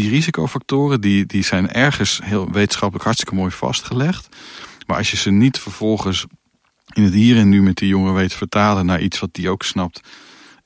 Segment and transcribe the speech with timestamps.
[0.00, 4.28] die risicofactoren die, die zijn ergens heel wetenschappelijk hartstikke mooi vastgelegd.
[4.86, 6.26] Maar als je ze niet vervolgens
[6.92, 9.62] in het hier en nu met die jongen weet vertalen naar iets wat die ook
[9.62, 10.00] snapt.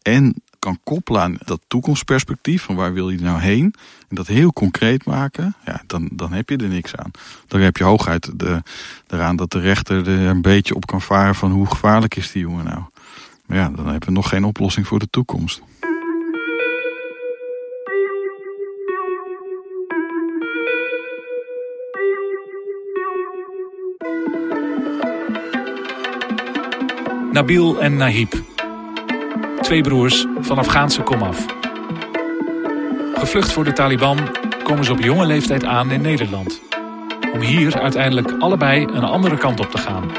[0.02, 3.74] En kan koppelen aan dat toekomstperspectief van waar wil je nou heen.
[4.08, 7.10] En dat heel concreet maken, ja, dan, dan heb je er niks aan.
[7.46, 8.62] Dan heb je hooguit de,
[9.06, 12.42] eraan dat de rechter er een beetje op kan varen van hoe gevaarlijk is die
[12.42, 12.82] jongen nou.
[13.46, 15.62] Maar ja, dan hebben we nog geen oplossing voor de toekomst.
[27.32, 28.34] Nabil en Nahib.
[29.60, 31.46] Twee broers van Afghaanse komaf.
[33.14, 34.18] Gevlucht voor de Taliban
[34.62, 36.60] komen ze op jonge leeftijd aan in Nederland.
[37.32, 40.10] Om hier uiteindelijk allebei een andere kant op te gaan.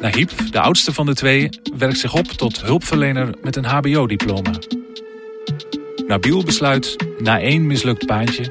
[0.00, 1.48] Nahib, de oudste van de twee,
[1.78, 4.52] werkt zich op tot hulpverlener met een HBO-diploma.
[6.06, 8.48] Nabil besluit, na één mislukt baantje,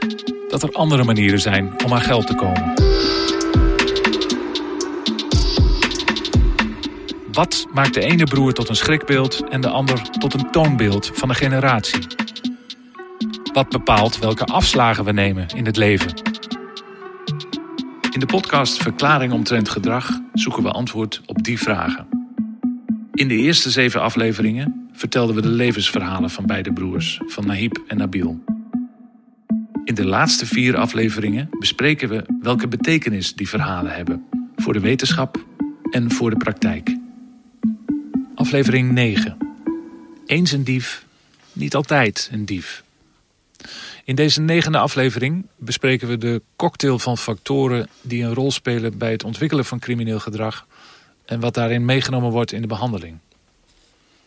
[0.50, 2.85] dat er andere manieren zijn om aan geld te komen.
[7.36, 11.30] Wat maakt de ene broer tot een schrikbeeld en de ander tot een toonbeeld van
[11.30, 12.08] een generatie?
[13.54, 16.14] Wat bepaalt welke afslagen we nemen in het leven?
[18.12, 22.08] In de podcast Verklaring omtrent gedrag zoeken we antwoord op die vragen.
[23.14, 27.98] In de eerste zeven afleveringen vertelden we de levensverhalen van beide broers, van Nahib en
[27.98, 28.44] Nabil.
[29.84, 35.46] In de laatste vier afleveringen bespreken we welke betekenis die verhalen hebben voor de wetenschap
[35.92, 37.04] en voor de praktijk.
[38.36, 39.38] Aflevering 9.
[40.26, 41.06] Eens een dief,
[41.54, 42.84] niet altijd een dief.
[44.04, 49.12] In deze negende aflevering bespreken we de cocktail van factoren die een rol spelen bij
[49.12, 50.68] het ontwikkelen van crimineel gedrag
[51.26, 53.18] en wat daarin meegenomen wordt in de behandeling.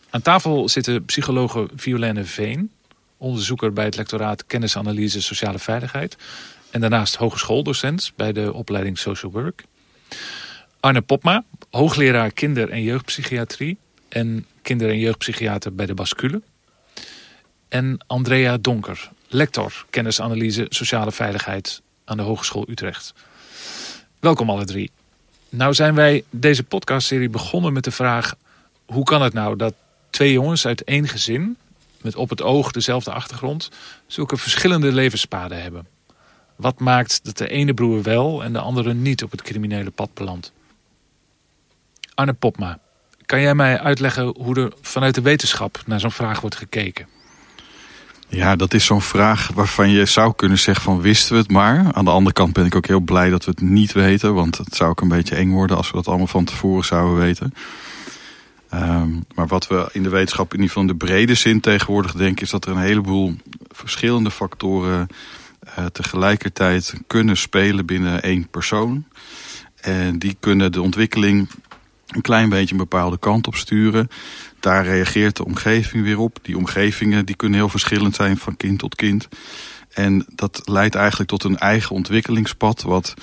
[0.09, 2.71] Aan tafel zitten psychologe Violaine Veen,
[3.17, 6.17] onderzoeker bij het lectoraat Kennisanalyse Sociale Veiligheid
[6.69, 9.63] en daarnaast hogeschooldocent bij de opleiding Social Work.
[10.79, 13.77] Arne Popma, hoogleraar kinder- en jeugdpsychiatrie
[14.09, 16.41] en kinder- en jeugdpsychiater bij de Bascule.
[17.67, 23.13] En Andrea Donker, lector kennisanalyse sociale veiligheid aan de Hogeschool Utrecht.
[24.19, 24.91] Welkom alle drie.
[25.49, 28.35] Nou zijn wij deze podcastserie begonnen met de vraag...
[28.85, 29.73] hoe kan het nou dat
[30.09, 31.57] twee jongens uit één gezin...
[32.01, 33.69] met op het oog dezelfde achtergrond...
[34.07, 35.87] zulke verschillende levenspaden hebben?
[36.55, 40.13] Wat maakt dat de ene broer wel en de andere niet op het criminele pad
[40.13, 40.51] belandt?
[42.13, 42.79] Arne Popma,
[43.29, 47.07] kan jij mij uitleggen hoe er vanuit de wetenschap naar zo'n vraag wordt gekeken?
[48.27, 51.93] Ja, dat is zo'n vraag waarvan je zou kunnen zeggen van wisten we het maar.
[51.93, 54.33] Aan de andere kant ben ik ook heel blij dat we het niet weten.
[54.33, 57.19] Want het zou ook een beetje eng worden als we dat allemaal van tevoren zouden
[57.19, 57.53] weten.
[58.73, 62.11] Um, maar wat we in de wetenschap in ieder geval in de brede zin tegenwoordig
[62.11, 62.43] denken...
[62.43, 63.35] is dat er een heleboel
[63.71, 65.07] verschillende factoren
[65.79, 69.05] uh, tegelijkertijd kunnen spelen binnen één persoon.
[69.81, 71.49] En die kunnen de ontwikkeling
[72.09, 74.07] een klein beetje een bepaalde kant op sturen.
[74.59, 76.39] Daar reageert de omgeving weer op.
[76.41, 79.27] Die omgevingen die kunnen heel verschillend zijn van kind tot kind.
[79.89, 82.81] En dat leidt eigenlijk tot een eigen ontwikkelingspad...
[82.81, 83.13] wat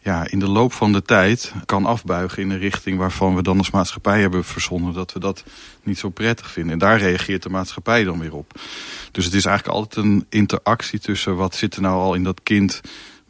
[0.00, 3.58] ja, in de loop van de tijd kan afbuigen in een richting waarvan we dan
[3.58, 5.44] als maatschappij hebben verzonnen dat we dat
[5.82, 6.72] niet zo prettig vinden.
[6.72, 8.60] En daar reageert de maatschappij dan weer op.
[9.12, 12.40] Dus het is eigenlijk altijd een interactie tussen wat zit er nou al in dat
[12.42, 12.80] kind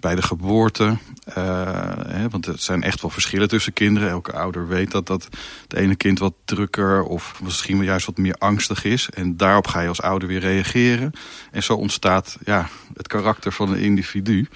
[0.01, 0.97] bij de geboorte.
[1.29, 1.35] Uh,
[2.07, 4.11] hè, want er zijn echt wel verschillen tussen kinderen.
[4.11, 5.29] Elke ouder weet dat, dat
[5.63, 9.09] het ene kind wat drukker of misschien juist wat meer angstig is.
[9.11, 11.13] En daarop ga je als ouder weer reageren.
[11.51, 14.49] En zo ontstaat ja, het karakter van een individu.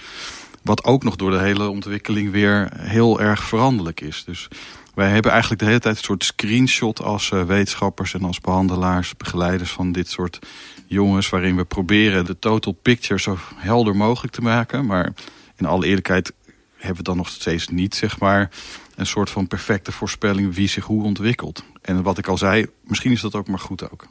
[0.62, 4.24] Wat ook nog door de hele ontwikkeling weer heel erg veranderlijk is.
[4.24, 4.48] Dus
[4.94, 9.16] wij hebben eigenlijk de hele tijd een soort screenshot als uh, wetenschappers en als behandelaars,
[9.16, 10.38] begeleiders van dit soort
[10.86, 11.28] jongens.
[11.28, 14.86] Waarin we proberen de total picture zo helder mogelijk te maken.
[14.86, 15.12] Maar
[15.56, 16.32] in alle eerlijkheid
[16.76, 18.50] hebben we dan nog steeds niet zeg maar,
[18.96, 21.64] een soort van perfecte voorspelling wie zich hoe ontwikkelt.
[21.82, 24.06] En wat ik al zei, misschien is dat ook maar goed ook.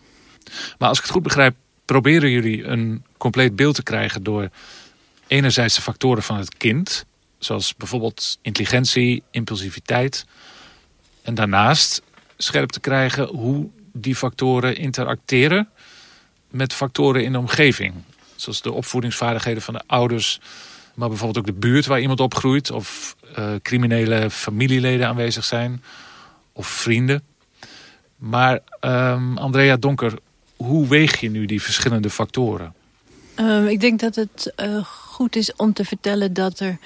[0.78, 1.56] Maar als ik het goed begrijp,
[1.86, 4.50] proberen jullie een compleet beeld te krijgen door
[5.28, 7.06] enerzijds de factoren van het kind,
[7.38, 10.26] zoals bijvoorbeeld intelligentie, impulsiviteit,
[11.22, 12.02] en daarnaast
[12.38, 15.70] scherp te krijgen hoe die factoren interacteren
[16.50, 17.94] met factoren in de omgeving.
[18.36, 20.40] Zoals de opvoedingsvaardigheden van de ouders,
[20.94, 25.84] maar bijvoorbeeld ook de buurt waar iemand opgroeit, of uh, criminele familieleden aanwezig zijn,
[26.54, 27.24] of vrienden.
[28.16, 30.14] Maar um, Andrea Donker,
[30.56, 32.74] hoe weeg je nu die verschillende factoren?
[33.36, 36.78] Um, ik denk dat het uh, goed is om te vertellen dat er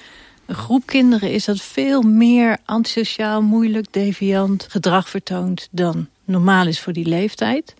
[0.46, 6.80] een groep kinderen is dat veel meer antisociaal, moeilijk, deviant gedrag vertoont dan normaal is
[6.80, 7.74] voor die leeftijd.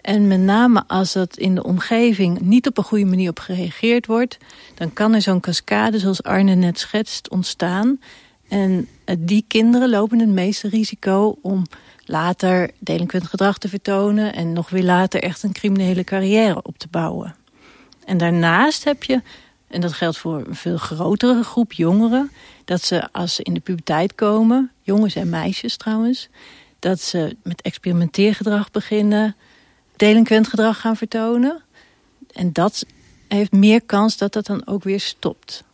[0.00, 4.06] En met name als dat in de omgeving niet op een goede manier op gereageerd
[4.06, 4.38] wordt...
[4.74, 8.00] dan kan er zo'n cascade, zoals Arne net schetst, ontstaan.
[8.48, 11.62] En eh, die kinderen lopen het meeste risico om
[12.04, 14.34] later delinquent gedrag te vertonen...
[14.34, 17.34] en nog weer later echt een criminele carrière op te bouwen.
[18.04, 19.22] En daarnaast heb je,
[19.68, 22.30] en dat geldt voor een veel grotere groep jongeren...
[22.64, 26.28] dat ze als ze in de puberteit komen, jongens en meisjes trouwens...
[26.78, 29.36] dat ze met experimenteergedrag beginnen
[29.96, 31.62] delinquent gedrag gaan vertonen.
[32.32, 32.86] En dat
[33.28, 35.64] heeft meer kans dat dat dan ook weer stopt.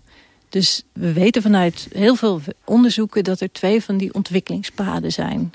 [0.49, 5.53] Dus we weten vanuit heel veel onderzoeken dat er twee van die ontwikkelingspaden zijn.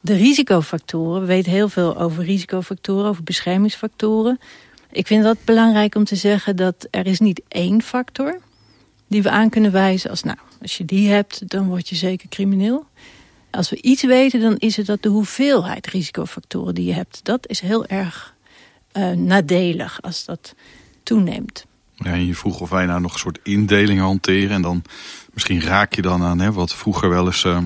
[0.00, 4.38] De risicofactoren, we weten heel veel over risicofactoren, over beschermingsfactoren.
[4.90, 8.40] Ik vind dat belangrijk om te zeggen dat er is niet één factor
[9.06, 12.28] die we aan kunnen wijzen als nou, als je die hebt, dan word je zeker
[12.28, 12.86] crimineel.
[13.50, 17.20] Als we iets weten, dan is het dat de hoeveelheid risicofactoren die je hebt...
[17.22, 18.34] dat is heel erg
[18.92, 20.54] uh, nadelig als dat
[21.02, 21.66] toeneemt.
[21.94, 24.50] Ja, je vroeg of wij nou nog een soort indeling hanteren.
[24.50, 24.82] En dan
[25.32, 27.58] misschien raak je dan aan hè, wat vroeger wel eens uh,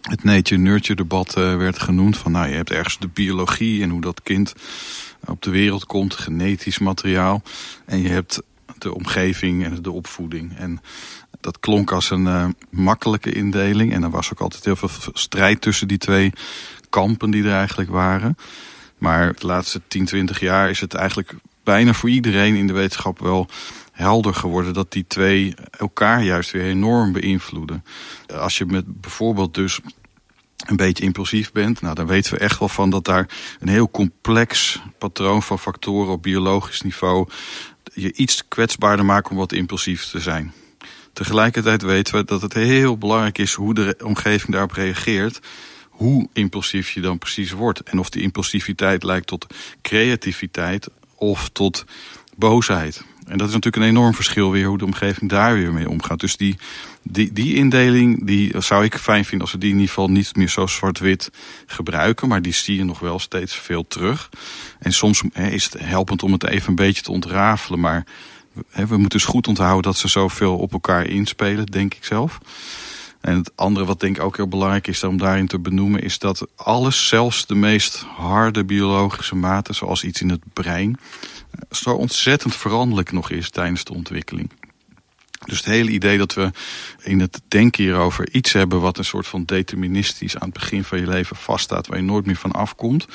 [0.00, 2.16] het nature-nurture debat uh, werd genoemd.
[2.16, 4.52] Van nou, je hebt ergens de biologie en hoe dat kind
[5.24, 7.42] op de wereld komt, genetisch materiaal.
[7.86, 8.42] En je hebt
[8.78, 10.56] de omgeving en de opvoeding.
[10.56, 10.80] En
[11.40, 13.92] dat klonk als een uh, makkelijke indeling.
[13.92, 16.32] En er was ook altijd heel veel strijd tussen die twee
[16.90, 18.36] kampen die er eigenlijk waren.
[18.98, 23.18] Maar de laatste 10, 20 jaar is het eigenlijk bijna voor iedereen in de wetenschap
[23.18, 23.48] wel
[24.00, 27.84] helder geworden dat die twee elkaar juist weer enorm beïnvloeden.
[28.34, 29.80] Als je met bijvoorbeeld dus
[30.66, 33.28] een beetje impulsief bent, nou dan weten we echt wel van dat daar
[33.60, 37.28] een heel complex patroon van factoren op biologisch niveau
[37.94, 40.52] je iets kwetsbaarder maakt om wat impulsief te zijn.
[41.12, 45.40] Tegelijkertijd weten we dat het heel belangrijk is hoe de omgeving daarop reageert.
[45.88, 47.82] Hoe impulsief je dan precies wordt.
[47.82, 49.46] En of die impulsiviteit lijkt tot
[49.82, 51.84] creativiteit of tot
[52.36, 53.04] boosheid.
[53.30, 56.20] En dat is natuurlijk een enorm verschil weer hoe de omgeving daar weer mee omgaat.
[56.20, 56.58] Dus die,
[57.02, 60.36] die, die indeling die zou ik fijn vinden als we die in ieder geval niet
[60.36, 61.30] meer zo zwart-wit
[61.66, 62.28] gebruiken.
[62.28, 64.28] Maar die zie je nog wel steeds veel terug.
[64.78, 67.80] En soms is het helpend om het even een beetje te ontrafelen.
[67.80, 68.04] Maar
[68.70, 72.38] we moeten dus goed onthouden dat ze zoveel op elkaar inspelen, denk ik zelf.
[73.20, 76.02] En het andere wat denk ik ook heel belangrijk is om daarin te benoemen...
[76.02, 79.74] is dat alles, zelfs de meest harde biologische maten...
[79.74, 80.98] zoals iets in het brein,
[81.70, 84.50] zo ontzettend veranderlijk nog is tijdens de ontwikkeling.
[85.46, 86.50] Dus het hele idee dat we
[87.02, 88.80] in het denken hierover iets hebben...
[88.80, 91.86] wat een soort van deterministisch aan het begin van je leven vaststaat...
[91.86, 93.06] waar je nooit meer van afkomt...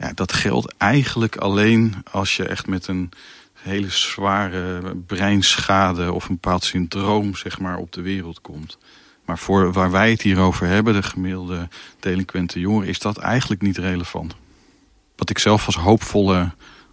[0.00, 3.10] Ja, dat geldt eigenlijk alleen als je echt met een
[3.52, 8.78] hele zware breinschade of een bepaald syndroom zeg maar, op de wereld komt.
[9.24, 11.68] Maar voor waar wij het hier over hebben, de gemiddelde
[12.00, 14.34] delinquente jongeren, is dat eigenlijk niet relevant.
[15.16, 16.50] Wat ik zelf als hoopvolle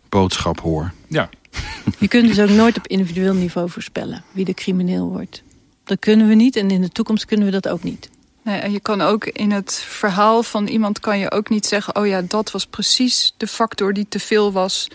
[0.10, 0.92] boodschap hoor.
[1.08, 1.30] Ja.
[2.00, 5.44] Je kunt dus ook nooit op individueel niveau voorspellen wie de crimineel wordt.
[5.84, 8.10] Dat kunnen we niet en in de toekomst kunnen we dat ook niet.
[8.42, 11.96] Nee, en je kan ook in het verhaal van iemand kan je ook niet zeggen...
[11.96, 14.88] oh ja, dat was precies de factor die te veel was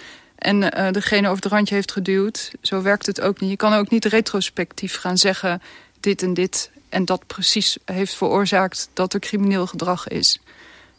[0.42, 2.50] en uh, degene over het randje heeft geduwd.
[2.60, 3.50] Zo werkt het ook niet.
[3.50, 5.62] Je kan ook niet retrospectief gaan zeggen
[6.00, 10.40] dit en dit en dat precies heeft veroorzaakt dat er crimineel gedrag is.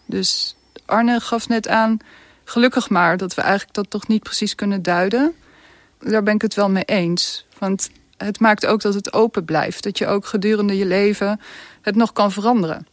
[0.05, 0.55] Dus
[0.85, 1.97] Arne gaf net aan,
[2.43, 5.33] gelukkig maar, dat we eigenlijk dat toch niet precies kunnen duiden.
[5.99, 7.45] Daar ben ik het wel mee eens.
[7.57, 9.83] Want het maakt ook dat het open blijft.
[9.83, 11.39] Dat je ook gedurende je leven
[11.81, 12.87] het nog kan veranderen.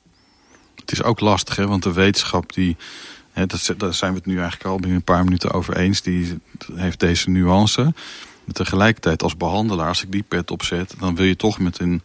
[0.74, 1.66] Het is ook lastig, hè?
[1.66, 2.76] want de wetenschap die
[3.32, 6.02] dat, daar zijn we het nu eigenlijk al binnen een paar minuten over eens.
[6.02, 6.38] Die
[6.74, 7.82] heeft deze nuance.
[8.44, 10.94] Maar tegelijkertijd als behandelaar, als ik die pet opzet...
[10.98, 12.02] dan wil je toch met een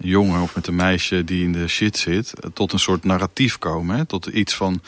[0.00, 2.32] jongen of met een meisje die in de shit zit...
[2.54, 3.96] tot een soort narratief komen.
[3.96, 4.04] Hè?
[4.04, 4.82] Tot iets van...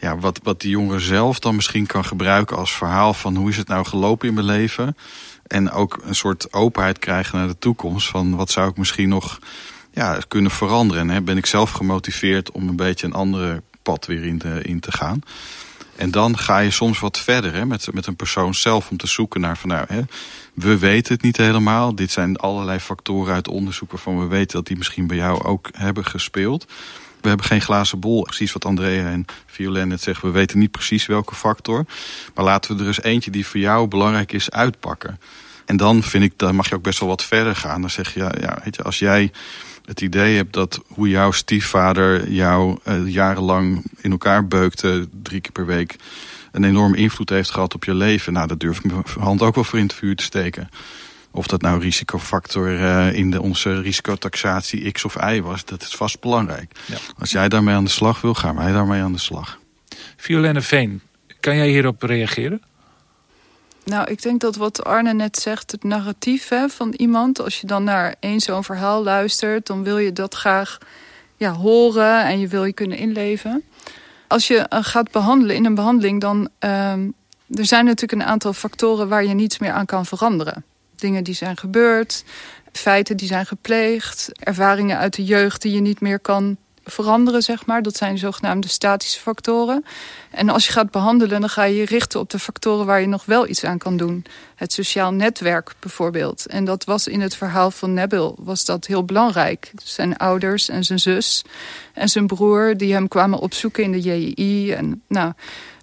[0.00, 3.36] Ja, wat, wat die jongen zelf dan misschien kan gebruiken als verhaal van...
[3.36, 4.96] hoe is het nou gelopen in mijn leven...
[5.46, 8.08] En ook een soort openheid krijgen naar de toekomst.
[8.08, 9.38] Van wat zou ik misschien nog
[9.92, 11.02] ja, kunnen veranderen.
[11.02, 14.60] En hè, ben ik zelf gemotiveerd om een beetje een andere pad weer in te,
[14.62, 15.20] in te gaan.
[15.96, 19.06] En dan ga je soms wat verder hè, met, met een persoon zelf om te
[19.06, 20.00] zoeken naar van nou, hè,
[20.54, 21.94] we weten het niet helemaal.
[21.94, 25.68] Dit zijn allerlei factoren uit onderzoek waarvan we weten dat die misschien bij jou ook
[25.72, 26.66] hebben gespeeld.
[27.20, 30.26] We hebben geen glazen bol, precies wat Andrea en Violaine net zeggen.
[30.26, 31.84] We weten niet precies welke factor.
[32.34, 35.20] Maar laten we er eens eentje die voor jou belangrijk is uitpakken.
[35.64, 37.80] En dan vind ik, dan mag je ook best wel wat verder gaan.
[37.80, 39.30] Dan zeg je, ja, ja weet je, als jij
[39.86, 45.52] het idee hebt dat hoe jouw stiefvader jou uh, jarenlang in elkaar beukte, drie keer
[45.52, 45.96] per week,
[46.52, 48.32] een enorme invloed heeft gehad op je leven.
[48.32, 50.68] Nou, dat durf ik mijn hand ook wel voor in het vuur te steken.
[51.30, 55.94] Of dat nou risicofactor uh, in de, onze risicotaxatie X of Y was, dat is
[55.94, 56.72] vast belangrijk.
[56.86, 56.96] Ja.
[57.18, 59.58] Als jij daarmee aan de slag wil, gaan wij daarmee aan de slag.
[60.16, 61.00] Violenne Veen,
[61.40, 62.62] Kan jij hierop reageren?
[63.86, 67.40] Nou, ik denk dat wat Arne net zegt, het narratief hè, van iemand...
[67.40, 69.66] als je dan naar één zo'n verhaal luistert...
[69.66, 70.78] dan wil je dat graag
[71.36, 73.62] ja, horen en je wil je kunnen inleven.
[74.26, 76.20] Als je uh, gaat behandelen in een behandeling...
[76.20, 77.14] dan um,
[77.50, 80.64] er zijn natuurlijk een aantal factoren waar je niets meer aan kan veranderen.
[80.96, 82.24] Dingen die zijn gebeurd,
[82.72, 84.30] feiten die zijn gepleegd...
[84.38, 87.82] ervaringen uit de jeugd die je niet meer kan veranderen, zeg maar.
[87.82, 89.84] Dat zijn zogenaamde statische factoren.
[90.30, 93.06] En als je gaat behandelen, dan ga je je richten op de factoren waar je
[93.06, 94.24] nog wel iets aan kan doen.
[94.54, 96.46] Het sociaal netwerk bijvoorbeeld.
[96.46, 99.72] En dat was in het verhaal van Nabil was dat heel belangrijk.
[99.84, 101.44] Zijn ouders en zijn zus
[101.92, 104.72] en zijn broer die hem kwamen opzoeken in de JI.
[104.72, 105.32] En nou,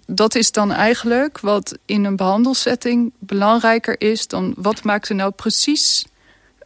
[0.06, 5.30] dat is dan eigenlijk wat in een behandelsetting belangrijker is dan wat maakt er nou
[5.30, 6.04] precies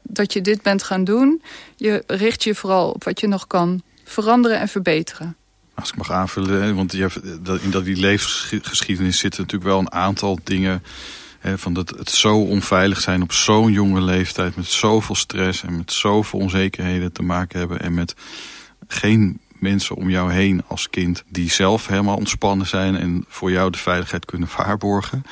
[0.03, 1.43] dat je dit bent gaan doen.
[1.77, 5.37] Je richt je vooral op wat je nog kan veranderen en verbeteren.
[5.75, 9.93] Als ik mag aanvullen, want je hebt, in dat die levensgeschiedenis zitten natuurlijk wel een
[9.93, 10.83] aantal dingen.
[11.55, 14.57] Van dat het zo onveilig zijn op zo'n jonge leeftijd.
[14.57, 17.81] Met zoveel stress en met zoveel onzekerheden te maken hebben.
[17.81, 18.15] En met
[18.89, 22.97] geen mensen om jou heen als kind die zelf helemaal ontspannen zijn.
[22.97, 25.23] En voor jou de veiligheid kunnen waarborgen.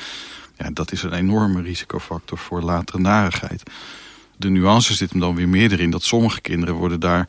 [0.57, 3.63] Ja, dat is een enorme risicofactor voor latere narigheid.
[4.37, 7.27] De nuance zit hem dan weer meer erin dat sommige kinderen worden daar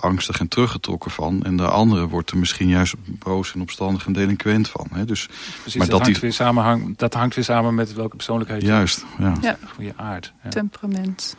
[0.00, 1.42] angstig en teruggetrokken van.
[1.42, 4.88] En de andere wordt er misschien juist boos en opstandig en delinquent van.
[4.92, 5.04] Hè?
[5.04, 8.62] Dus, Precies, maar dat, dat, hangt weer samenhang, dat hangt weer samen met welke persoonlijkheid
[8.62, 9.34] juist, ja.
[9.40, 9.58] ja.
[9.78, 10.32] je aard.
[10.42, 10.48] Ja.
[10.48, 11.36] Temperament.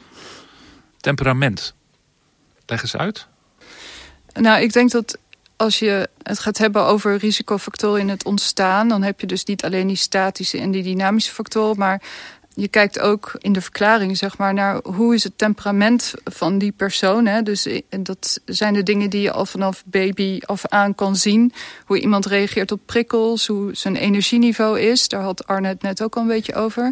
[0.98, 1.74] Temperament.
[2.66, 3.28] Leg eens uit.
[4.34, 5.18] Nou, ik denk dat
[5.56, 8.88] als je het gaat hebben over risicofactoren in het ontstaan...
[8.88, 11.78] dan heb je dus niet alleen die statische en die dynamische factoren...
[11.78, 12.01] maar
[12.60, 16.72] je kijkt ook in de verklaring zeg maar, naar hoe is het temperament van die
[16.72, 17.25] persoon.
[17.25, 17.42] Hè?
[17.42, 17.68] Dus
[18.00, 21.54] dat zijn de dingen die je al vanaf baby af aan kan zien.
[21.86, 25.08] Hoe iemand reageert op prikkels, hoe zijn energieniveau is.
[25.08, 26.92] Daar had Arne het net ook al een beetje over.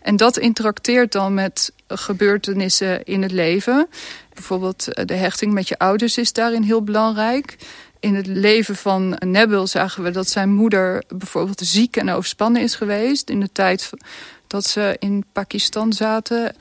[0.00, 3.88] En dat interacteert dan met gebeurtenissen in het leven.
[4.34, 7.56] Bijvoorbeeld eh, de hechting met je ouders is daarin heel belangrijk.
[8.00, 12.74] In het leven van Nebel zagen we dat zijn moeder bijvoorbeeld ziek en overspannen is
[12.74, 13.30] geweest.
[13.30, 13.90] In de tijd
[14.46, 16.54] dat ze in Pakistan zaten.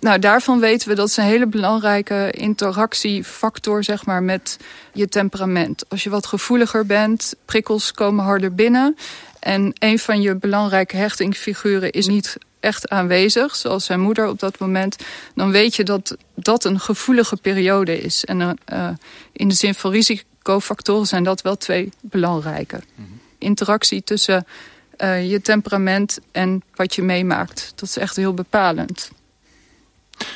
[0.00, 4.56] Nou, daarvan weten we dat is een hele belangrijke interactiefactor zeg maar, met
[4.92, 5.84] je temperament.
[5.88, 8.96] Als je wat gevoeliger bent, prikkels komen harder binnen.
[9.38, 14.58] En een van je belangrijke hechtingsfiguren is niet echt aanwezig, zoals zijn moeder op dat
[14.58, 14.96] moment,
[15.34, 18.24] dan weet je dat dat een gevoelige periode is.
[18.24, 18.88] En uh,
[19.32, 22.80] in de zin van risicofactoren zijn dat wel twee belangrijke.
[22.94, 23.08] Mhm.
[23.38, 24.46] Interactie tussen
[25.02, 27.72] uh, je temperament en wat je meemaakt.
[27.74, 29.10] Dat is echt heel bepalend.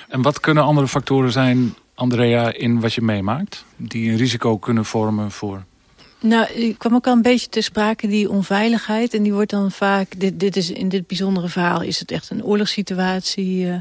[0.08, 3.64] En wat kunnen andere factoren zijn, Andrea, in wat je meemaakt?
[3.76, 5.64] Die een risico kunnen vormen voor...
[6.20, 9.14] Nou, ik kwam ook al een beetje te sprake, die onveiligheid.
[9.14, 12.30] En die wordt dan vaak, dit, dit is, in dit bijzondere verhaal is het echt
[12.30, 13.66] een oorlogssituatie.
[13.66, 13.76] Uh,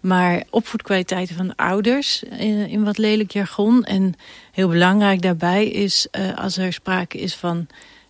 [0.00, 3.84] maar opvoedkwaliteiten van de ouders in, in, wat lelijk jargon.
[3.84, 4.14] En
[4.52, 7.66] heel belangrijk daarbij is, uh, als er sprake is van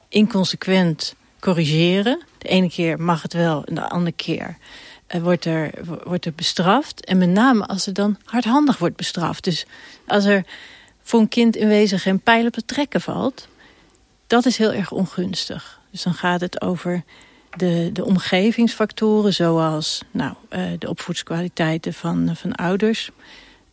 [0.08, 2.22] inconsequent corrigeren.
[2.38, 4.56] De ene keer mag het wel en de andere keer
[5.14, 5.70] uh, wordt, er,
[6.04, 7.04] wordt er bestraft.
[7.04, 9.44] En met name als er dan hardhandig wordt bestraft.
[9.44, 9.66] Dus
[10.06, 10.44] als er
[11.02, 13.48] voor een kind in wezen geen pijl op te trekken valt...
[14.26, 15.80] dat is heel erg ongunstig.
[15.90, 17.02] Dus dan gaat het over
[17.56, 19.34] de, de omgevingsfactoren...
[19.34, 23.10] zoals nou, uh, de opvoedskwaliteiten van, van ouders...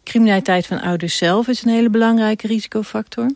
[0.04, 3.32] Criminaliteit van ouders zelf is een hele belangrijke risicofactor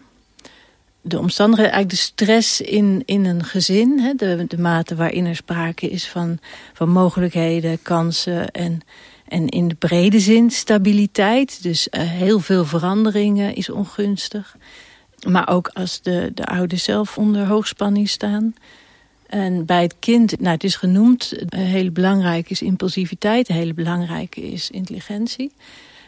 [1.01, 3.99] de omstandigheden, eigenlijk de stress in, in een gezin.
[3.99, 6.39] Hè, de, de mate waarin er sprake is van,
[6.73, 8.81] van mogelijkheden, kansen en,
[9.27, 11.63] en in de brede zin stabiliteit.
[11.63, 14.55] Dus uh, heel veel veranderingen is ongunstig.
[15.27, 18.53] Maar ook als de, de ouders zelf onder hoogspanning staan.
[19.27, 24.69] En bij het kind, nou het is genoemd, heel belangrijk is impulsiviteit, heel belangrijk is
[24.69, 25.51] intelligentie.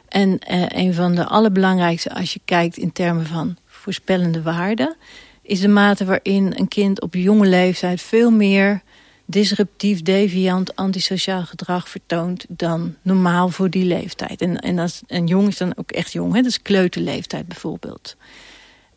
[0.08, 4.96] En uh, een van de allerbelangrijkste als je kijkt in termen van voorspellende waarde...
[5.42, 8.82] is de mate waarin een kind op jonge leeftijd veel meer
[9.26, 14.42] disruptief, deviant, antisociaal gedrag vertoont dan normaal voor die leeftijd.
[14.42, 16.42] En, en, als, en jong is dan ook echt jong, hè?
[16.42, 18.16] dat is kleuterleeftijd bijvoorbeeld.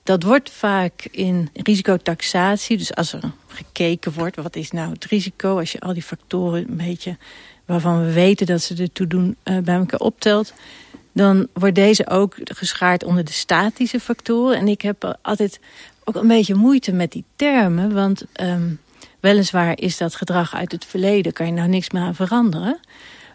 [0.03, 4.37] Dat wordt vaak in risicotaxatie, dus als er gekeken wordt...
[4.37, 7.17] wat is nou het risico, als je al die factoren een beetje...
[7.64, 10.55] waarvan we weten dat ze ertoe doen, uh, bij elkaar optelt
[11.14, 14.59] dan wordt deze ook geschaard onder de statische factoren.
[14.59, 15.61] En ik heb altijd
[16.04, 17.92] ook een beetje moeite met die termen.
[17.92, 18.80] Want um,
[19.21, 21.33] weliswaar is dat gedrag uit het verleden.
[21.33, 22.80] Kan je nou niks meer aan veranderen.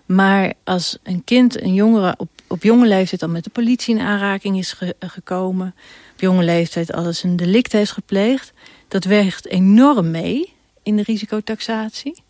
[0.06, 4.02] Maar als een kind, een jongere op, op jonge leeftijd al met de politie in
[4.02, 5.76] aanraking is ge, gekomen.
[6.14, 8.54] Op jonge leeftijd al eens een delict heeft gepleegd.
[8.88, 12.24] Dat weegt enorm mee in de risicotaxatie.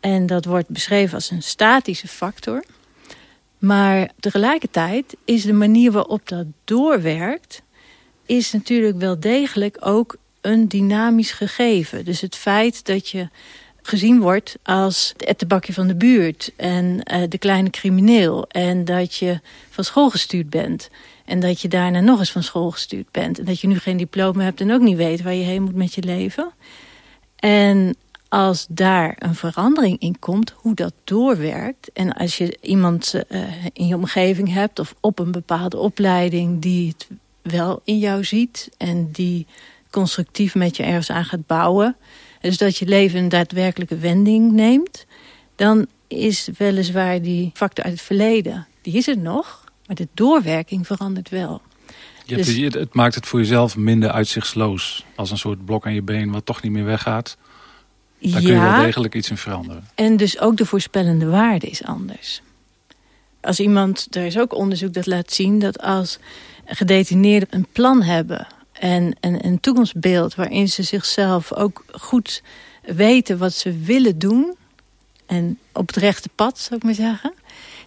[0.00, 2.64] En dat wordt beschreven als een statische factor.
[3.58, 7.62] Maar tegelijkertijd is de manier waarop dat doorwerkt...
[8.26, 12.04] is natuurlijk wel degelijk ook een dynamisch gegeven.
[12.04, 13.28] Dus het feit dat je
[13.82, 16.52] gezien wordt als het ettenbakje van de buurt...
[16.56, 18.46] en uh, de kleine crimineel.
[18.48, 20.90] En dat je van school gestuurd bent.
[21.24, 23.38] En dat je daarna nog eens van school gestuurd bent.
[23.38, 25.74] En dat je nu geen diploma hebt en ook niet weet waar je heen moet
[25.74, 26.52] met je leven.
[27.36, 27.96] En
[28.28, 31.92] als daar een verandering in komt, hoe dat doorwerkt...
[31.92, 36.62] en als je iemand uh, in je omgeving hebt of op een bepaalde opleiding...
[36.62, 37.08] die het
[37.42, 39.46] wel in jou ziet en die
[39.90, 41.96] constructief met je ergens aan gaat bouwen...
[42.40, 45.06] dus dat je leven een daadwerkelijke wending neemt...
[45.56, 49.64] dan is weliswaar die factor uit het verleden, die is er nog...
[49.86, 51.60] maar de doorwerking verandert wel.
[52.24, 55.04] Je dus, het maakt het voor jezelf minder uitzichtsloos.
[55.14, 57.36] Als een soort blok aan je been wat toch niet meer weggaat.
[58.20, 59.88] Daar ja, kun je wel degelijk iets in veranderen.
[59.94, 62.42] En dus ook de voorspellende waarde is anders.
[63.40, 65.58] Als iemand, er is ook onderzoek dat laat zien...
[65.58, 66.18] dat als
[66.64, 70.34] gedetineerden een plan hebben en een, een toekomstbeeld...
[70.34, 72.42] waarin ze zichzelf ook goed
[72.82, 74.56] weten wat ze willen doen...
[75.26, 77.32] en op het rechte pad, zou ik maar zeggen...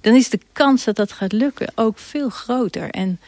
[0.02, 2.90] dan is de kans dat dat gaat lukken ook veel groter.
[2.90, 3.20] En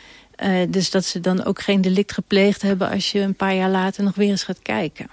[0.44, 2.90] uh, dus dat ze dan ook geen delict gepleegd hebben...
[2.90, 5.08] als je een paar jaar later nog weer eens gaat kijken.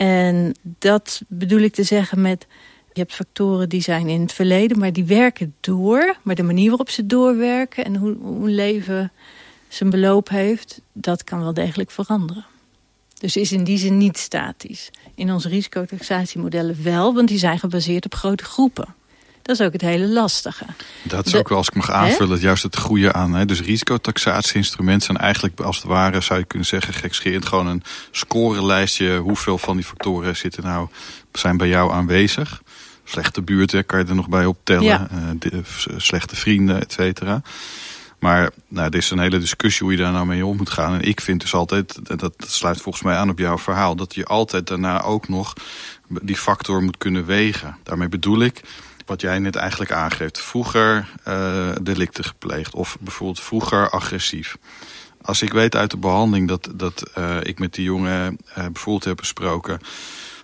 [0.00, 2.46] En dat bedoel ik te zeggen met...
[2.92, 6.16] je hebt factoren die zijn in het verleden, maar die werken door.
[6.22, 9.12] Maar de manier waarop ze doorwerken en hoe, een leven
[9.68, 10.80] zijn beloop heeft...
[10.92, 12.44] dat kan wel degelijk veranderen.
[13.18, 14.90] Dus is in die zin niet statisch.
[15.14, 18.94] In onze risicotaxatiemodellen wel, want die zijn gebaseerd op grote groepen.
[19.42, 20.64] Dat is ook het hele lastige.
[21.02, 23.34] Dat is ook wel, als ik mag aanvullen, juist het goede aan.
[23.34, 23.44] Hè?
[23.44, 29.18] Dus risicotaxatie-instrumenten zijn eigenlijk als het ware, zou je kunnen zeggen, gekscherend gewoon een scorelijstje.
[29.18, 30.88] Hoeveel van die factoren zitten nou,
[31.32, 32.62] zijn bij jou aanwezig?
[33.04, 34.84] Slechte buurten kan je er nog bij optellen.
[34.84, 35.08] Ja.
[35.52, 35.60] Uh,
[35.96, 37.42] slechte vrienden, et cetera.
[38.18, 40.94] Maar nou, er is een hele discussie hoe je daar nou mee om moet gaan.
[40.94, 43.96] En ik vind dus altijd, dat, dat sluit volgens mij aan op jouw verhaal...
[43.96, 45.52] dat je altijd daarna ook nog
[46.08, 47.76] die factor moet kunnen wegen.
[47.82, 48.60] Daarmee bedoel ik
[49.10, 50.40] wat jij net eigenlijk aangeeft.
[50.40, 54.56] Vroeger uh, delicten gepleegd of bijvoorbeeld vroeger agressief.
[55.22, 59.04] Als ik weet uit de behandeling dat, dat uh, ik met die jongen uh, bijvoorbeeld
[59.04, 59.80] heb besproken...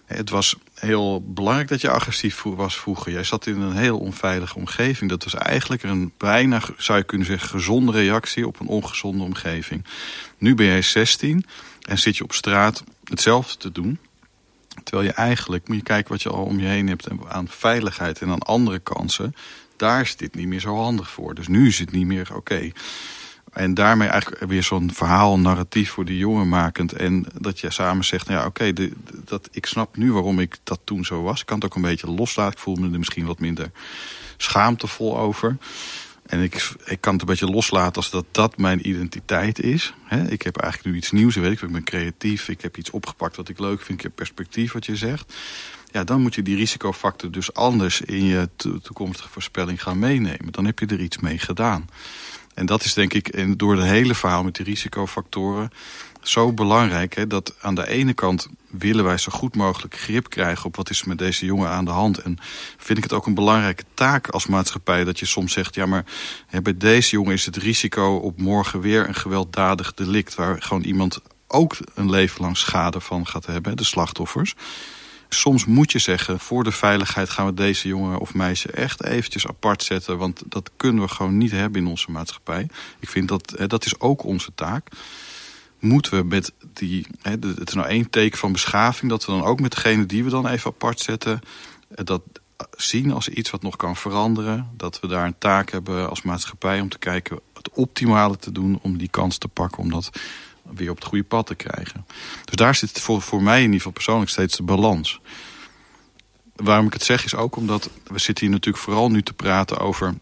[0.06, 3.12] Het was heel belangrijk dat je agressief was vroeger.
[3.12, 5.10] Jij zat in een heel onveilige omgeving.
[5.10, 9.84] Dat was eigenlijk een bijna, zou je kunnen zeggen, gezonde reactie op een ongezonde omgeving.
[10.38, 11.46] Nu ben jij 16
[11.80, 13.98] en zit je op straat hetzelfde te doen.
[14.82, 18.20] Terwijl je eigenlijk moet je kijken wat je al om je heen hebt aan veiligheid
[18.20, 19.34] en aan andere kansen.
[19.76, 21.34] Daar is dit niet meer zo handig voor.
[21.34, 22.70] Dus nu is het niet meer oké.
[23.52, 26.92] En daarmee eigenlijk weer zo'n verhaal, narratief voor die jongen makend.
[26.92, 28.72] En dat je samen zegt, nou ja oké,
[29.24, 31.40] dat ik snap nu waarom ik dat toen zo was.
[31.40, 32.52] Ik kan het ook een beetje loslaten.
[32.52, 33.70] Ik voel me er misschien wat minder
[34.36, 35.56] schaamtevol over.
[36.26, 39.94] En ik, ik kan het een beetje loslaten als dat dat mijn identiteit is.
[40.28, 41.62] ik heb eigenlijk nu iets nieuws, weet ik.
[41.62, 43.98] Ik ben creatief, ik heb iets opgepakt wat ik leuk vind.
[43.98, 45.34] Ik heb perspectief, wat je zegt.
[45.90, 48.48] Ja, dan moet je die risicofactor dus anders in je
[48.82, 50.52] toekomstige voorspelling gaan meenemen.
[50.52, 51.88] Dan heb je er iets mee gedaan.
[52.54, 55.70] En dat is denk ik door het hele verhaal met die risicofactoren
[56.28, 57.14] zo belangrijk.
[57.14, 60.90] Hè, dat aan de ene kant willen wij zo goed mogelijk grip krijgen op wat
[60.90, 62.18] is met deze jongen aan de hand.
[62.18, 62.38] En
[62.76, 65.74] vind ik het ook een belangrijke taak als maatschappij dat je soms zegt...
[65.74, 66.04] ja, maar
[66.46, 70.34] hè, bij deze jongen is het risico op morgen weer een gewelddadig delict...
[70.34, 74.54] waar gewoon iemand ook een leven lang schade van gaat hebben, de slachtoffers.
[75.28, 79.46] Soms moet je zeggen, voor de veiligheid gaan we deze jongen of meisje echt eventjes
[79.46, 80.18] apart zetten.
[80.18, 82.68] Want dat kunnen we gewoon niet hebben in onze maatschappij.
[82.98, 84.88] Ik vind dat, dat is ook onze taak
[85.86, 87.06] moeten we met die...
[87.22, 89.10] Hè, het is nou één teken van beschaving...
[89.10, 91.40] dat we dan ook met degene die we dan even apart zetten...
[91.88, 92.22] Eh, dat
[92.76, 94.70] zien als iets wat nog kan veranderen.
[94.76, 97.40] Dat we daar een taak hebben als maatschappij om te kijken...
[97.54, 99.78] het optimale te doen om die kans te pakken...
[99.78, 100.10] om dat
[100.62, 102.06] weer op het goede pad te krijgen.
[102.44, 105.20] Dus daar zit voor, voor mij in ieder geval persoonlijk steeds de balans.
[106.54, 107.90] Waarom ik het zeg is ook omdat...
[108.06, 110.14] we zitten hier natuurlijk vooral nu te praten over...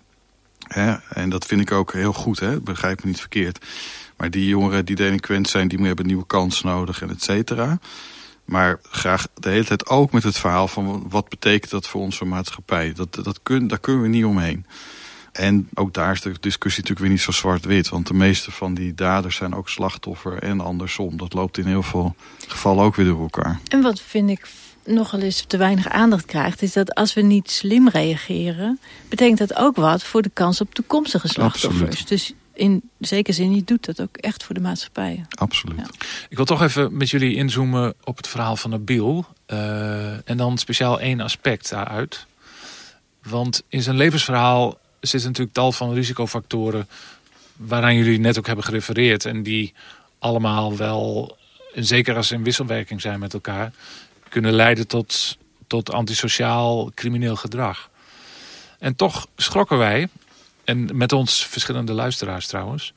[0.64, 3.58] Hè, en dat vind ik ook heel goed, hè, begrijp me niet verkeerd
[4.16, 7.78] maar die jongeren die delinquent zijn, die hebben een nieuwe kans nodig en et cetera.
[8.44, 12.24] Maar graag de hele tijd ook met het verhaal van wat betekent dat voor onze
[12.24, 12.92] maatschappij.
[12.92, 14.66] Dat, dat kun, daar kunnen we niet omheen.
[15.32, 17.88] En ook daar is de discussie natuurlijk weer niet zo zwart-wit.
[17.88, 21.16] Want de meeste van die daders zijn ook slachtoffer en andersom.
[21.16, 22.14] Dat loopt in heel veel
[22.48, 23.60] gevallen ook weer door elkaar.
[23.68, 24.48] En wat vind ik
[24.84, 26.62] nogal eens te weinig aandacht krijgt...
[26.62, 28.80] is dat als we niet slim reageren...
[29.08, 31.82] betekent dat ook wat voor de kans op toekomstige slachtoffers.
[31.82, 32.08] Absoluut.
[32.08, 35.26] Dus in zekere zin, je doet dat ook echt voor de maatschappij.
[35.28, 35.76] Absoluut.
[35.76, 35.86] Ja.
[36.28, 39.26] Ik wil toch even met jullie inzoomen op het verhaal van Nabil.
[39.46, 42.26] Uh, en dan speciaal één aspect daaruit.
[43.22, 46.88] Want in zijn levensverhaal zitten natuurlijk tal van risicofactoren...
[47.56, 49.24] waaraan jullie net ook hebben gerefereerd.
[49.24, 49.72] En die
[50.18, 51.36] allemaal wel,
[51.74, 53.72] en zeker als ze in wisselwerking zijn met elkaar...
[54.28, 57.90] kunnen leiden tot, tot antisociaal crimineel gedrag.
[58.78, 60.08] En toch schrokken wij,
[60.64, 62.92] en met ons verschillende luisteraars trouwens...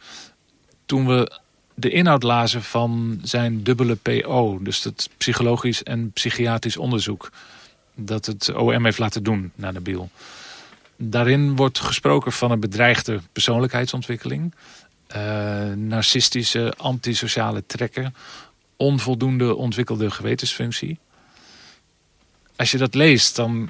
[0.86, 1.40] toen we
[1.74, 4.60] de inhoud lazen van zijn dubbele PO...
[4.62, 7.32] dus het psychologisch en psychiatrisch onderzoek...
[7.96, 10.10] dat het OM heeft laten doen naar Nabil.
[10.96, 14.54] Daarin wordt gesproken van een bedreigde persoonlijkheidsontwikkeling...
[15.16, 18.16] Uh, narcistische, antisociale trekken...
[18.76, 21.00] onvoldoende ontwikkelde gewetensfunctie.
[22.56, 23.70] Als je dat leest, dan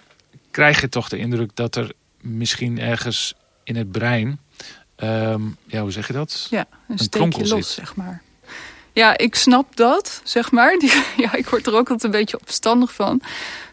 [0.51, 3.33] krijg je toch de indruk dat er misschien ergens
[3.67, 4.39] in het brein...
[5.03, 6.47] Um, ja, hoe zeg je dat?
[6.49, 8.21] Ja, een, een steekje los, zeg maar.
[8.93, 10.77] Ja, ik snap dat, zeg maar.
[10.79, 13.21] Die, ja, ik word er ook altijd een beetje opstandig van.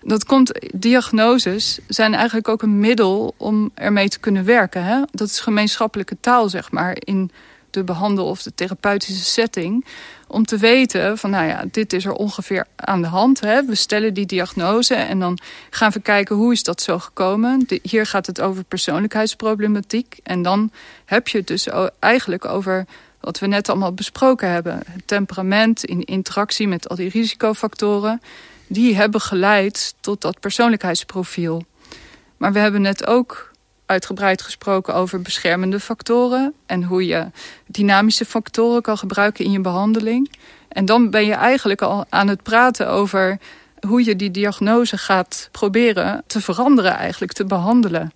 [0.02, 4.84] Dat komt, diagnoses zijn eigenlijk ook een middel om ermee te kunnen werken.
[4.84, 5.02] Hè?
[5.10, 7.30] Dat is gemeenschappelijke taal, zeg maar, in
[7.70, 9.86] de behandel- of de therapeutische setting.
[10.34, 13.40] Om te weten van, nou ja, dit is er ongeveer aan de hand.
[13.40, 13.64] Hè?
[13.64, 15.38] We stellen die diagnose en dan
[15.70, 17.66] gaan we kijken hoe is dat zo gekomen.
[17.82, 20.18] hier gaat het over persoonlijkheidsproblematiek.
[20.22, 20.70] En dan
[21.04, 21.68] heb je het dus
[21.98, 22.86] eigenlijk over
[23.20, 24.80] wat we net allemaal besproken hebben.
[24.90, 28.22] Het temperament in interactie met al die risicofactoren.
[28.66, 31.64] Die hebben geleid tot dat persoonlijkheidsprofiel.
[32.36, 33.52] Maar we hebben net ook
[33.86, 36.54] uitgebreid gesproken over beschermende factoren...
[36.66, 37.26] en hoe je
[37.66, 40.32] dynamische factoren kan gebruiken in je behandeling.
[40.68, 43.38] En dan ben je eigenlijk al aan het praten over
[43.86, 48.12] hoe je die diagnose gaat proberen te veranderen, eigenlijk te behandelen.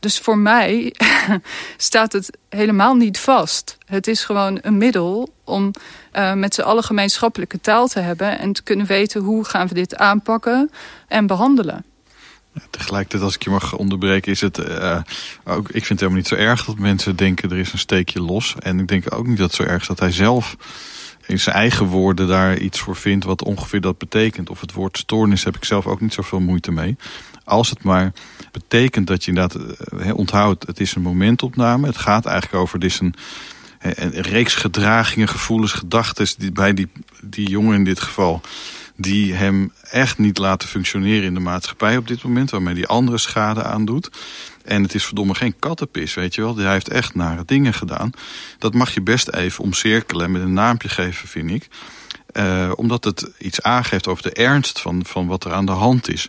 [0.00, 0.94] Dus voor mij
[1.76, 3.78] staat het helemaal niet vast.
[3.86, 5.70] Het is gewoon een middel om
[6.12, 8.38] uh, met z'n allen gemeenschappelijke taal te hebben...
[8.38, 10.70] en te kunnen weten hoe gaan we dit aanpakken
[11.08, 11.84] en behandelen.
[12.70, 14.98] Tegelijkertijd, als ik je mag onderbreken, is het uh,
[15.44, 15.68] ook.
[15.68, 18.54] Ik vind het helemaal niet zo erg dat mensen denken er is een steekje los.
[18.58, 20.56] En ik denk ook niet dat het zo erg is dat hij zelf
[21.26, 24.50] in zijn eigen woorden daar iets voor vindt wat ongeveer dat betekent.
[24.50, 26.96] Of het woord stoornis heb ik zelf ook niet zoveel moeite mee.
[27.44, 28.12] Als het maar
[28.52, 31.86] betekent dat je inderdaad uh, onthoudt, het is een momentopname.
[31.86, 33.14] Het gaat eigenlijk over, is een,
[33.78, 36.88] een reeks gedragingen, gevoelens, gedachten bij die,
[37.22, 38.40] die jongen in dit geval
[38.96, 42.50] die hem echt niet laten functioneren in de maatschappij op dit moment.
[42.50, 44.10] Waarmee hij andere schade aandoet.
[44.64, 46.56] En het is verdomme geen kattenpis, weet je wel.
[46.56, 48.10] Hij heeft echt nare dingen gedaan.
[48.58, 51.68] Dat mag je best even omcirkelen en met een naampje geven, vind ik.
[52.32, 56.08] Uh, omdat het iets aangeeft over de ernst van, van wat er aan de hand
[56.08, 56.28] is.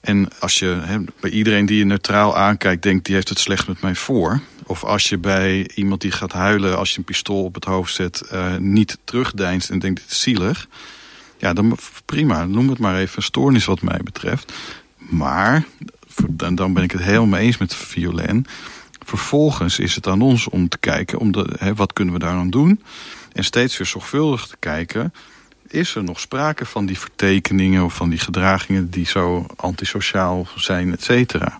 [0.00, 3.04] En als je bij iedereen die je neutraal aankijkt denkt...
[3.04, 4.40] die heeft het slecht met mij voor...
[4.68, 7.94] Of als je bij iemand die gaat huilen als je een pistool op het hoofd
[7.94, 8.22] zet...
[8.32, 10.68] Uh, niet terugdeinst en denkt dit is zielig...
[11.38, 12.44] Ja, dan prima.
[12.44, 14.52] Noem het maar even stoornis wat mij betreft.
[14.96, 15.64] Maar,
[16.28, 18.44] dan, dan ben ik het helemaal eens met Violen.
[19.04, 22.50] Vervolgens is het aan ons om te kijken, om de, hè, wat kunnen we daaraan
[22.50, 22.82] doen?
[23.32, 25.12] En steeds weer zorgvuldig te kijken...
[25.68, 28.90] is er nog sprake van die vertekeningen of van die gedragingen...
[28.90, 31.58] die zo antisociaal zijn, et cetera.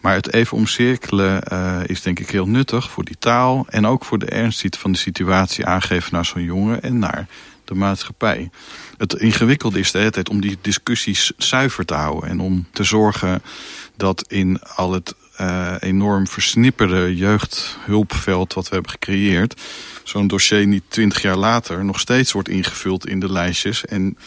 [0.00, 3.66] Maar het even omcirkelen uh, is denk ik heel nuttig voor die taal...
[3.68, 6.82] en ook voor de ernst van de situatie aangeven naar zo'n jongen...
[6.82, 7.26] en naar
[7.66, 8.50] de maatschappij.
[8.96, 12.28] Het ingewikkelde is de hele tijd om die discussies zuiver te houden.
[12.28, 13.42] En om te zorgen
[13.96, 19.60] dat in al het uh, enorm versnipperde jeugdhulpveld wat we hebben gecreëerd...
[20.04, 23.84] zo'n dossier niet twintig jaar later nog steeds wordt ingevuld in de lijstjes.
[23.84, 24.18] En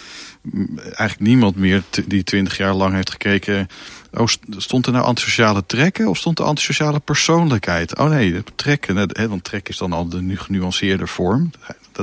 [0.84, 3.68] eigenlijk niemand meer die twintig jaar lang heeft gekeken...
[4.12, 7.98] Oh, stond er nou antisociale trekken of stond er antisociale persoonlijkheid?
[7.98, 11.52] Oh nee, trekken, want trek is dan al de nu genuanceerde vorm.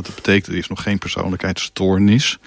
[0.05, 2.39] Dat betekent, er is nog geen persoonlijkheidsstoornis.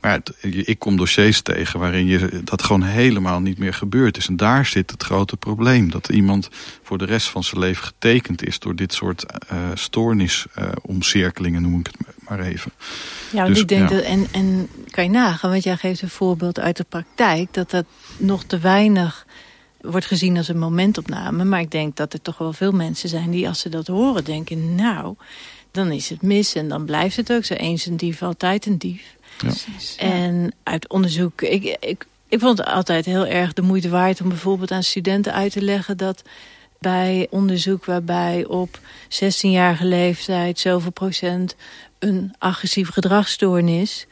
[0.00, 4.28] Maar ik kom dossiers tegen waarin je, dat gewoon helemaal niet meer gebeurd is.
[4.28, 5.90] En daar zit het grote probleem.
[5.90, 6.48] Dat iemand
[6.82, 11.80] voor de rest van zijn leven getekend is door dit soort uh, stoornisomcirkelingen, uh, noem
[11.80, 11.96] ik het
[12.28, 12.72] maar even.
[13.32, 16.60] Ja, dus, ik denk dat, en, en kan je nagaan, want jij geeft een voorbeeld
[16.60, 17.84] uit de praktijk, dat dat
[18.16, 19.26] nog te weinig
[19.80, 21.44] wordt gezien als een momentopname.
[21.44, 24.24] Maar ik denk dat er toch wel veel mensen zijn die als ze dat horen
[24.24, 24.74] denken...
[24.74, 25.14] nou,
[25.76, 27.54] dan is het mis en dan blijft het ook zo.
[27.54, 29.16] Eens een dief, altijd een dief.
[29.38, 29.52] Ja.
[29.98, 31.42] En uit onderzoek...
[31.42, 35.32] Ik, ik, ik vond het altijd heel erg de moeite waard om bijvoorbeeld aan studenten
[35.32, 35.96] uit te leggen...
[35.96, 36.22] dat
[36.78, 41.56] bij onderzoek waarbij op 16-jarige leeftijd zoveel procent
[41.98, 44.06] een agressieve gedragsstoornis...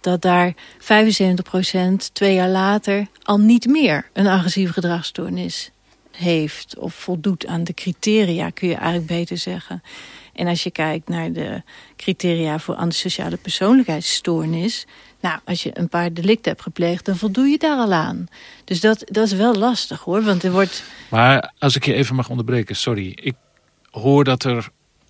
[0.00, 5.70] dat daar 75 procent twee jaar later al niet meer een agressieve gedragsstoornis
[6.16, 9.82] heeft of voldoet aan de criteria, kun je eigenlijk beter zeggen.
[10.34, 11.62] En als je kijkt naar de
[11.96, 14.86] criteria voor antisociale persoonlijkheidsstoornis...
[15.20, 18.26] nou, als je een paar delicten hebt gepleegd, dan voldoe je daar al aan.
[18.64, 20.84] Dus dat, dat is wel lastig hoor, want er wordt...
[21.10, 23.12] Maar als ik je even mag onderbreken, sorry.
[23.14, 23.34] Ik
[23.90, 24.68] hoor dat er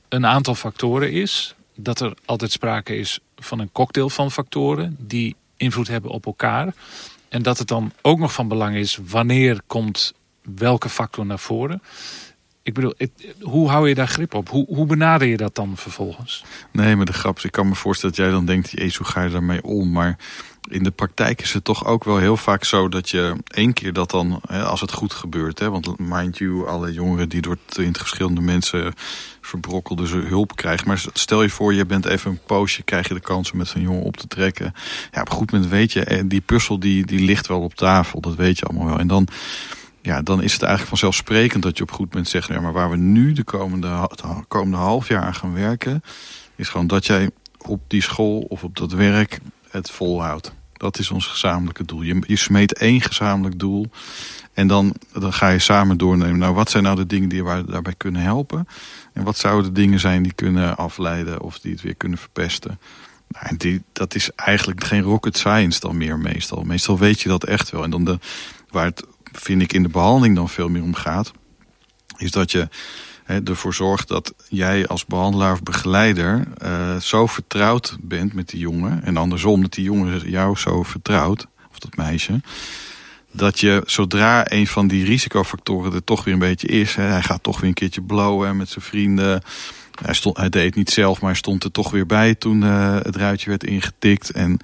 [0.09, 1.55] een aantal factoren is.
[1.77, 4.97] Dat er altijd sprake is van een cocktail van factoren...
[4.99, 6.75] die invloed hebben op elkaar.
[7.29, 11.83] En dat het dan ook nog van belang is wanneer komt welke factor naar voren.
[12.65, 12.95] Ik bedoel,
[13.41, 14.49] hoe hou je daar grip op?
[14.49, 16.45] Hoe, hoe benader je dat dan vervolgens?
[16.71, 18.71] Nee, maar de grap is, ik kan me voorstellen dat jij dan denkt...
[18.71, 19.91] jezus, hoe ga je daarmee om?
[19.91, 20.17] Maar
[20.69, 23.93] in de praktijk is het toch ook wel heel vaak zo dat je één keer
[23.93, 28.03] dat dan, als het goed gebeurt, hè, want mind you, alle jongeren die door twintig
[28.03, 28.95] verschillende mensen
[29.41, 30.89] verbrokkelde ze hulp krijgen.
[30.89, 33.69] Maar stel je voor, je bent even een poosje, krijg je de kans om met
[33.69, 34.75] zo'n jongen op te trekken.
[35.13, 37.75] Ja, op een goed moment weet je, eh, die puzzel die, die ligt wel op
[37.75, 38.99] tafel, dat weet je allemaal wel.
[38.99, 39.29] En dan
[40.05, 42.49] ja, dan is het eigenlijk vanzelfsprekend dat je op goed moment zegt...
[42.49, 44.11] Maar waar we nu de komende,
[44.49, 46.03] komende half jaar aan gaan werken...
[46.57, 49.41] is gewoon dat jij op die school of op dat werk
[49.71, 50.53] het volhoudt.
[50.73, 52.03] Dat is ons gezamenlijke doel.
[52.03, 53.87] Je, je smeet één gezamenlijk doel
[54.53, 56.39] en dan, dan ga je samen doornemen.
[56.39, 58.69] Nou, wat zijn nou de dingen die we daarbij kunnen helpen?
[59.13, 62.79] En wat zouden de dingen zijn die kunnen afleiden of die het weer kunnen verpesten?
[63.29, 66.63] Nou, die, dat is eigenlijk geen rocket science dan meer meestal.
[66.63, 67.83] Meestal weet je dat echt wel.
[67.83, 68.19] En dan de,
[68.71, 71.33] waar het vind ik in de behandeling dan veel meer om gaat,
[72.17, 72.69] is dat je
[73.45, 79.05] ervoor zorgt dat jij als behandelaar of begeleider uh, zo vertrouwd bent met die jongen.
[79.05, 82.41] En andersom, dat die jongen jou zo vertrouwt, of dat meisje.
[83.33, 86.95] Dat je zodra een van die risicofactoren er toch weer een beetje is.
[86.95, 89.43] Hij gaat toch weer een keertje blowen met zijn vrienden.
[90.03, 93.17] Hij, hij deed het niet zelf, maar stond er toch weer bij toen uh, het
[93.17, 94.31] ruitje werd ingetikt.
[94.31, 94.59] En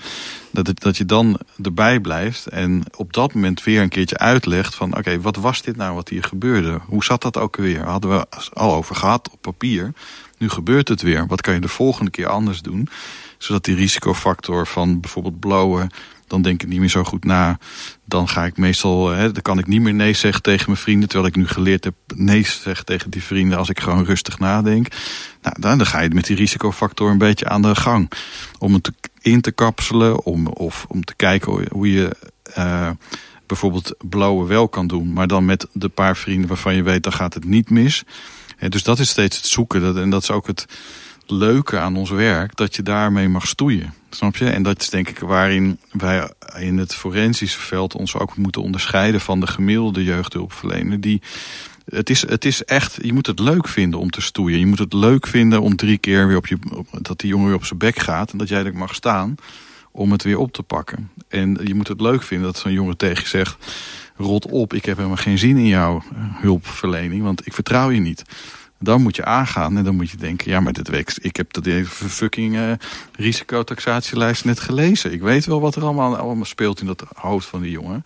[0.51, 4.75] dat, het, dat je dan erbij blijft en op dat moment weer een keertje uitlegt
[4.75, 4.97] van...
[4.97, 6.81] oké, wat was dit nou wat hier gebeurde?
[6.87, 7.85] Hoe zat dat ook weer?
[7.85, 9.93] Hadden we al over gehad op papier.
[10.39, 11.27] Nu gebeurt het weer.
[11.27, 12.89] Wat kan je de volgende keer anders doen?
[13.39, 15.91] Zodat die risicofactor van bijvoorbeeld blowen
[16.31, 17.59] dan denk ik niet meer zo goed na.
[18.05, 21.09] Dan ga ik meestal, hè, dan kan ik niet meer nee zeggen tegen mijn vrienden.
[21.09, 24.89] Terwijl ik nu geleerd heb nee zeggen tegen die vrienden als ik gewoon rustig nadenk.
[25.43, 28.11] Nou, dan, dan ga je met die risicofactor een beetje aan de gang.
[28.59, 28.91] Om het
[29.21, 32.17] in te kapselen, om, of om te kijken hoe je
[32.59, 32.91] uh,
[33.47, 35.13] bijvoorbeeld blauwe wel kan doen.
[35.13, 38.03] Maar dan met de paar vrienden waarvan je weet, dan gaat het niet mis.
[38.69, 39.97] dus dat is steeds het zoeken.
[39.97, 40.67] En dat is ook het
[41.31, 43.95] leuke aan ons werk, dat je daarmee mag stoeien.
[44.11, 44.51] Snap je?
[44.51, 49.21] En dat is denk ik waarin wij in het forensische veld ons ook moeten onderscheiden
[49.21, 51.01] van de gemiddelde jeugdhulpverlener.
[51.01, 51.23] Die,
[51.85, 54.59] het, is, het is echt, je moet het leuk vinden om te stoeien.
[54.59, 56.59] Je moet het leuk vinden om drie keer weer op je,
[57.01, 59.35] dat die jongen weer op zijn bek gaat en dat jij er mag staan
[59.93, 61.11] om het weer op te pakken.
[61.29, 63.57] En je moet het leuk vinden dat zo'n jongen tegen je zegt,
[64.17, 68.23] rot op, ik heb helemaal geen zin in jouw hulpverlening, want ik vertrouw je niet.
[68.83, 70.51] Dan moet je aangaan en dan moet je denken...
[70.51, 72.73] ja, maar dit week, ik heb de fucking uh,
[73.13, 75.13] risicotaxatielijst net gelezen.
[75.13, 78.05] Ik weet wel wat er allemaal, allemaal speelt in dat hoofd van die jongen.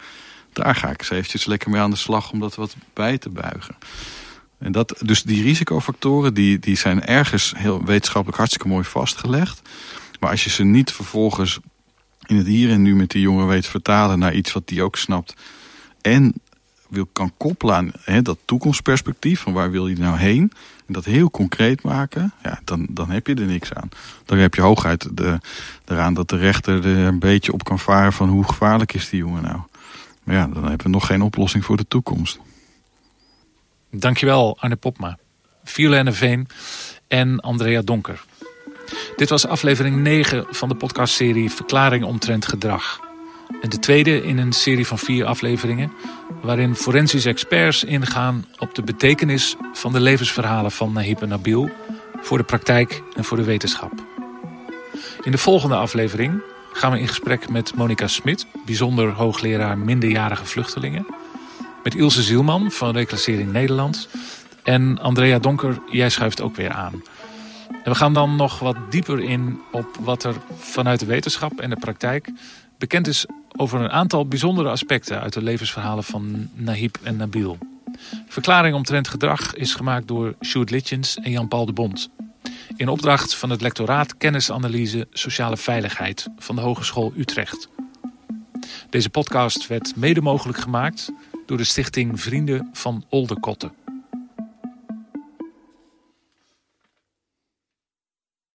[0.52, 3.28] Daar ga ik eens eventjes lekker mee aan de slag om dat wat bij te
[3.28, 3.76] buigen.
[4.58, 9.62] En dat, dus die risicofactoren die, die zijn ergens heel wetenschappelijk hartstikke mooi vastgelegd.
[10.20, 11.58] Maar als je ze niet vervolgens
[12.26, 14.96] in het hier en nu met die jongen weet vertalen naar iets wat die ook
[14.96, 15.34] snapt.
[16.00, 16.34] En
[17.12, 19.40] kan koppelen aan hè, dat toekomstperspectief.
[19.40, 20.52] Van waar wil je nou heen?
[20.86, 22.32] En dat heel concreet maken.
[22.42, 23.88] Ja, dan, dan heb je er niks aan.
[24.24, 25.40] Dan heb je hooguit de,
[25.84, 29.18] eraan dat de rechter er een beetje op kan varen van hoe gevaarlijk is die
[29.18, 29.58] jongen nou.
[30.22, 32.38] Maar ja, dan hebben we nog geen oplossing voor de toekomst.
[33.90, 35.18] Dankjewel Arne Popma,
[35.64, 36.48] Violenne Veen
[37.08, 38.24] en Andrea Donker.
[39.16, 43.03] Dit was aflevering 9 van de podcastserie Verklaring omtrent gedrag.
[43.60, 45.92] En de tweede in een serie van vier afleveringen...
[46.42, 51.70] waarin forensische experts ingaan op de betekenis van de levensverhalen van Nahib en Nabil...
[52.20, 53.92] voor de praktijk en voor de wetenschap.
[55.22, 58.46] In de volgende aflevering gaan we in gesprek met Monica Smit...
[58.64, 61.06] bijzonder hoogleraar minderjarige vluchtelingen...
[61.82, 64.08] met Ilse Zielman van Reclassering Nederland...
[64.62, 67.02] en Andrea Donker, jij schuift ook weer aan...
[67.84, 71.70] En we gaan dan nog wat dieper in op wat er vanuit de wetenschap en
[71.70, 72.28] de praktijk
[72.84, 77.58] bekend is over een aantal bijzondere aspecten uit de levensverhalen van Nahib en Nabil.
[78.28, 82.10] Verklaring omtrent gedrag is gemaakt door Sjoerd Litjens en Jan-Paul de Bond.
[82.76, 87.68] In opdracht van het lectoraat Kennisanalyse Sociale Veiligheid van de Hogeschool Utrecht.
[88.90, 91.12] Deze podcast werd mede mogelijk gemaakt
[91.46, 93.83] door de stichting Vrienden van Oldekotten.